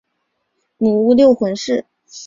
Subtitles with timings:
[0.79, 1.85] 母乌六浑氏。